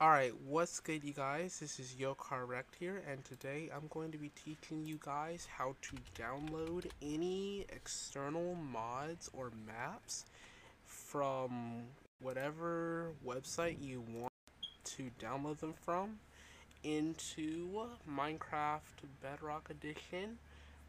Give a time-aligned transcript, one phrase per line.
[0.00, 1.58] Alright, what's good you guys?
[1.58, 5.96] This is YoCarWrecked here, and today I'm going to be teaching you guys how to
[6.14, 10.24] download any external mods or maps
[10.86, 11.82] from
[12.20, 14.32] whatever website you want
[14.84, 16.20] to download them from
[16.84, 20.38] into Minecraft Bedrock Edition,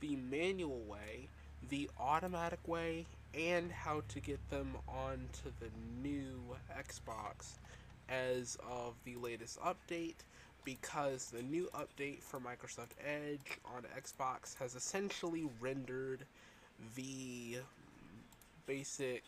[0.00, 1.28] the manual way,
[1.68, 3.06] the automatic way,
[3.38, 5.70] and how to get them onto the
[6.02, 6.40] new
[6.76, 7.58] Xbox
[8.08, 10.16] as of the latest update
[10.64, 16.24] because the new update for Microsoft Edge on Xbox has essentially rendered
[16.96, 17.58] the
[18.66, 19.22] basic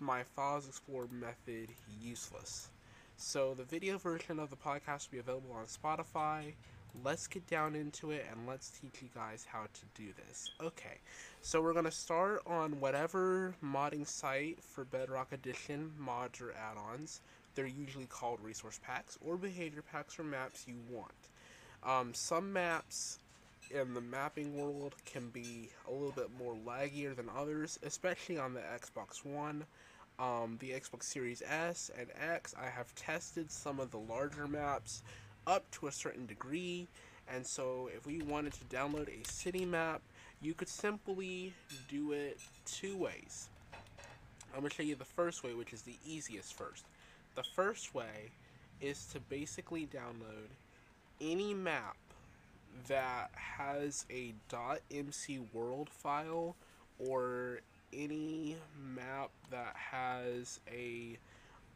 [0.00, 1.68] My Files Explorer method
[2.02, 2.68] useless.
[3.16, 6.54] So the video version of the podcast will be available on Spotify.
[7.04, 10.50] Let's get down into it and let's teach you guys how to do this.
[10.60, 10.98] Okay,
[11.40, 17.20] so we're going to start on whatever modding site for Bedrock Edition mods or add-ons
[17.54, 21.12] they're usually called resource packs or behavior packs or maps you want.
[21.84, 23.18] Um, some maps
[23.70, 28.54] in the mapping world can be a little bit more laggier than others, especially on
[28.54, 29.64] the Xbox One.
[30.18, 35.02] Um, the Xbox Series S and X, I have tested some of the larger maps
[35.46, 36.86] up to a certain degree,
[37.32, 40.02] and so if we wanted to download a city map,
[40.40, 41.54] you could simply
[41.88, 43.48] do it two ways.
[44.54, 46.84] I'm going to show you the first way, which is the easiest first.
[47.34, 48.32] The first way
[48.80, 50.50] is to basically download
[51.20, 51.96] any map
[52.88, 54.34] that has a
[54.90, 56.56] .mc world file
[56.98, 57.60] or
[57.92, 61.16] any map that has a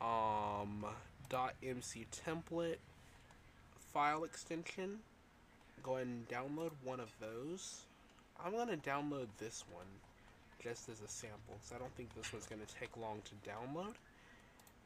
[0.01, 0.85] um,
[1.63, 2.79] .mc template
[3.93, 4.99] file extension.
[5.83, 7.87] Go ahead and download one of those.
[8.45, 9.87] I'm going to download this one
[10.63, 13.49] just as a sample because I don't think this one's going to take long to
[13.49, 13.95] download.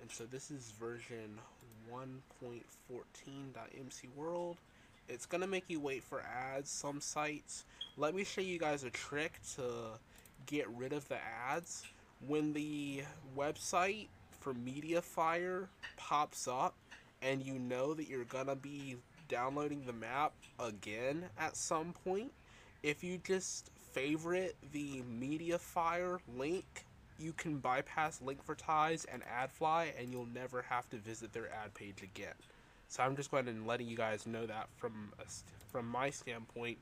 [0.00, 1.38] And so this is version
[1.92, 4.56] 1.14.mcworld.
[5.08, 7.64] It's going to make you wait for ads some sites.
[7.96, 9.62] Let me show you guys a trick to
[10.46, 11.18] get rid of the
[11.48, 11.84] ads.
[12.26, 13.02] When the
[13.36, 14.08] website
[14.40, 15.66] for Mediafire
[15.96, 16.74] pops up
[17.22, 18.96] and you know that you're going to be
[19.28, 22.32] downloading the map again at some point,
[22.82, 26.84] if you just favorite the Mediafire link
[27.20, 32.02] you can bypass Linkvertise and AdFly, and you'll never have to visit their ad page
[32.02, 32.34] again.
[32.88, 35.24] So I'm just going and letting you guys know that from a,
[35.70, 36.78] from my standpoint,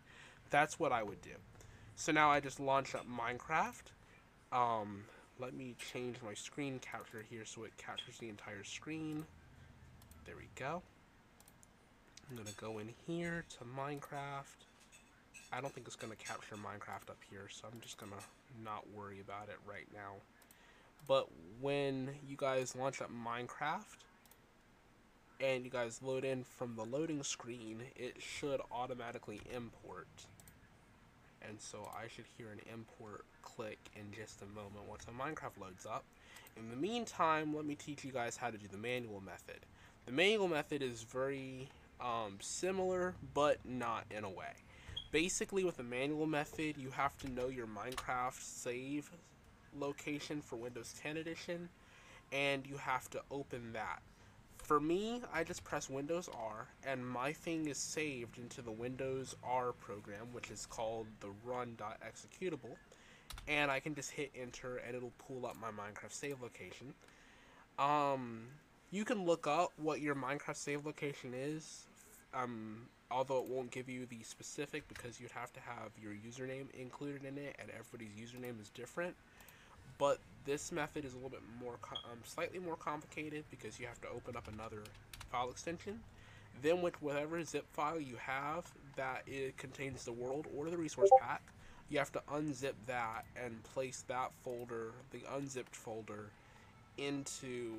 [0.50, 1.36] that's what I would do.
[1.96, 3.92] So now I just launched up Minecraft.
[4.52, 5.04] Um,
[5.38, 9.26] let me change my screen capture here so it captures the entire screen.
[10.24, 10.82] There we go.
[12.30, 14.67] I'm gonna go in here to Minecraft.
[15.52, 18.62] I don't think it's going to capture Minecraft up here, so I'm just going to
[18.62, 20.16] not worry about it right now.
[21.06, 21.28] But
[21.60, 24.04] when you guys launch up Minecraft,
[25.40, 30.08] and you guys load in from the loading screen, it should automatically import.
[31.48, 35.60] And so I should hear an import click in just a moment once a Minecraft
[35.60, 36.04] loads up.
[36.56, 39.60] In the meantime, let me teach you guys how to do the manual method.
[40.06, 41.68] The manual method is very
[42.00, 44.54] um, similar, but not in a way.
[45.10, 49.10] Basically, with the manual method, you have to know your Minecraft save
[49.78, 51.70] location for Windows 10 Edition,
[52.30, 54.02] and you have to open that.
[54.58, 59.34] For me, I just press Windows R, and my thing is saved into the Windows
[59.42, 62.76] R program, which is called the run.executable,
[63.46, 66.92] and I can just hit enter, and it'll pull up my Minecraft save location.
[67.78, 68.48] Um,
[68.90, 71.86] you can look up what your Minecraft save location is.
[72.34, 76.70] Um, although it won't give you the specific because you'd have to have your username
[76.74, 79.14] included in it and everybody's username is different.
[79.98, 84.00] But this method is a little bit more um, slightly more complicated because you have
[84.02, 84.82] to open up another
[85.30, 86.00] file extension.
[86.62, 88.64] Then with whatever zip file you have
[88.96, 91.42] that it contains the world or the resource pack
[91.90, 96.30] you have to unzip that and place that folder the unzipped folder
[96.98, 97.74] into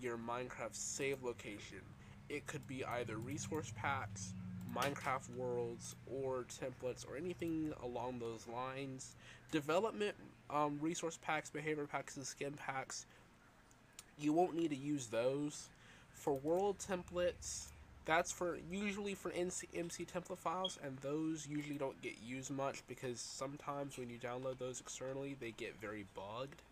[0.00, 1.80] your Minecraft save location.
[2.28, 4.32] It could be either resource packs
[4.74, 9.16] Minecraft worlds or templates or anything along those lines.
[9.50, 10.14] Development
[10.50, 13.06] um, resource packs, behavior packs, and skin packs,
[14.18, 15.68] you won't need to use those.
[16.12, 17.68] For world templates,
[18.04, 22.82] that's for usually for MC, MC template files, and those usually don't get used much
[22.88, 26.62] because sometimes when you download those externally, they get very bugged.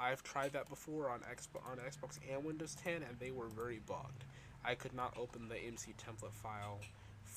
[0.00, 3.80] I've tried that before on Xbox, on Xbox and Windows 10, and they were very
[3.86, 4.24] bugged.
[4.64, 6.78] I could not open the MC template file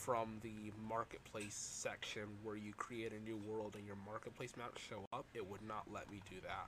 [0.04, 5.08] from the marketplace section where you create a new world and your marketplace maps show
[5.14, 6.68] up, it would not let me do that.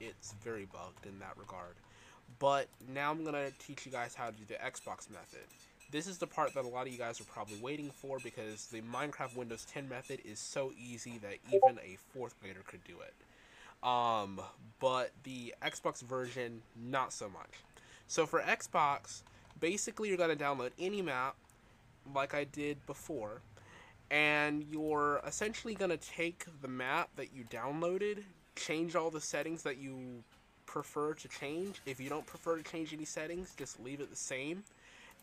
[0.00, 1.74] It's very bugged in that regard.
[2.38, 5.44] But now I'm going to teach you guys how to do the Xbox method.
[5.90, 8.66] This is the part that a lot of you guys are probably waiting for because
[8.66, 12.94] the Minecraft Windows 10 method is so easy that even a fourth grader could do
[13.00, 13.86] it.
[13.86, 14.40] Um,
[14.80, 17.50] but the Xbox version, not so much.
[18.08, 19.20] So for Xbox,
[19.60, 21.36] basically you're going to download any map
[22.12, 23.40] like I did before
[24.10, 28.22] and you're essentially going to take the map that you downloaded,
[28.56, 30.22] change all the settings that you
[30.66, 31.80] prefer to change.
[31.86, 34.64] If you don't prefer to change any settings, just leave it the same.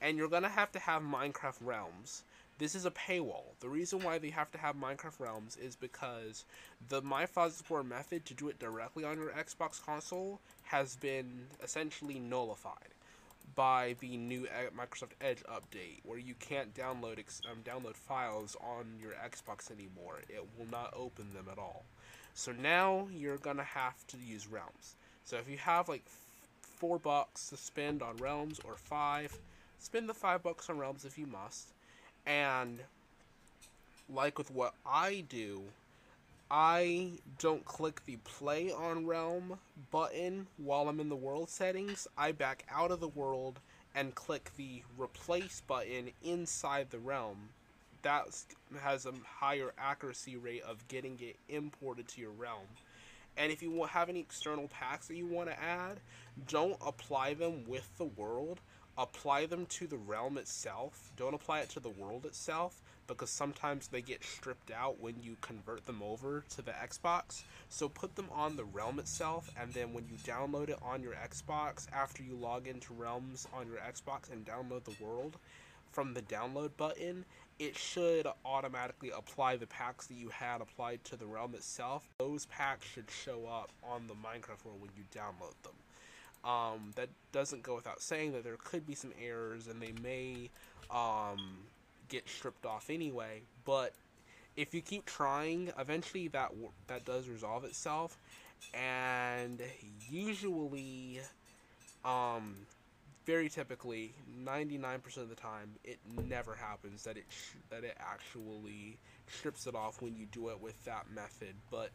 [0.02, 2.24] And you're going to have to have Minecraft Realms.
[2.58, 3.46] This is a paywall.
[3.60, 6.46] The reason why they have to have Minecraft Realms is because
[6.90, 12.91] the MyFuzz4 method to do it directly on your Xbox console has been essentially nullified
[13.56, 17.20] by the new Microsoft Edge update, where you can't download
[17.50, 20.20] um, download files on your Xbox anymore.
[20.30, 21.84] It will not open them at all.
[22.34, 24.96] So now you're gonna have to use Realms.
[25.26, 26.04] So if you have like
[26.62, 29.38] four bucks to spend on Realms or five,
[29.80, 31.68] spend the five bucks on Realms if you must.
[32.26, 32.80] And
[34.10, 35.62] like with what I do,
[36.54, 39.58] I don't click the play on realm
[39.90, 42.10] button while I'm in the world settings.
[42.18, 43.62] I back out of the world
[43.96, 47.38] and click the replace button inside the realm.
[48.02, 48.26] That
[48.82, 52.68] has a higher accuracy rate of getting it imported to your realm.
[53.38, 56.02] And if you have any external packs that you want to add,
[56.50, 58.60] don't apply them with the world.
[58.98, 61.12] Apply them to the realm itself.
[61.16, 65.36] Don't apply it to the world itself because sometimes they get stripped out when you
[65.42, 67.44] convert them over to the Xbox.
[67.70, 71.14] So put them on the Realm itself, and then when you download it on your
[71.14, 75.38] Xbox, after you log into Realms on your Xbox and download the world,
[75.92, 77.26] from the download button,
[77.60, 82.08] it should automatically apply the packs that you had applied to the realm itself.
[82.18, 85.74] Those packs should show up on the Minecraft world when you download them.
[86.44, 90.50] Um, that doesn't go without saying that there could be some errors and they may
[90.90, 91.60] um,
[92.10, 93.42] get stripped off anyway.
[93.64, 93.94] But
[94.58, 96.52] if you keep trying, eventually that
[96.88, 98.18] that does resolve itself,
[98.74, 99.62] and
[100.10, 101.20] usually,
[102.04, 102.56] um,
[103.26, 107.26] very typically, ninety nine percent of the time, it never happens that it
[107.70, 108.98] that it actually
[109.28, 111.54] strips it off when you do it with that method.
[111.70, 111.92] But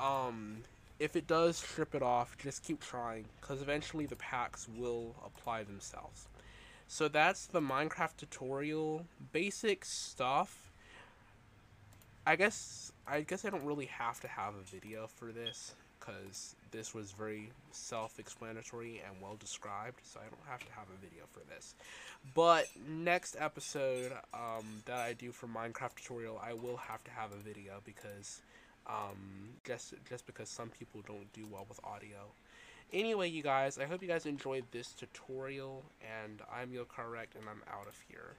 [0.00, 0.62] um,
[0.98, 5.64] if it does strip it off, just keep trying, because eventually the packs will apply
[5.64, 6.26] themselves.
[6.86, 9.06] So that's the Minecraft tutorial.
[9.32, 10.70] Basic stuff.
[12.26, 16.54] I guess I guess I don't really have to have a video for this because
[16.70, 21.24] this was very self-explanatory and well described, so I don't have to have a video
[21.32, 21.74] for this.
[22.34, 27.32] But next episode um, that I do for Minecraft tutorial, I will have to have
[27.32, 28.40] a video because
[28.86, 32.32] um, just just because some people don't do well with audio.
[32.92, 37.62] Anyway, you guys, I hope you guys enjoyed this tutorial, and I'm YoCarWrecked, and I'm
[37.72, 38.36] out of here.